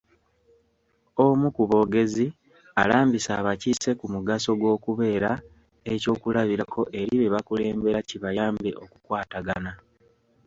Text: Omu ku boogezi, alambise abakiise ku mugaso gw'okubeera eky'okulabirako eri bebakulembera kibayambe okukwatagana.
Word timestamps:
Omu 1.25 1.47
ku 1.55 1.63
boogezi, 1.69 2.25
alambise 2.81 3.31
abakiise 3.39 3.91
ku 3.99 4.05
mugaso 4.13 4.49
gw'okubeera 4.59 5.31
eky'okulabirako 5.93 6.81
eri 6.99 7.13
bebakulembera 7.21 7.99
kibayambe 8.09 8.69
okukwatagana. 8.83 9.71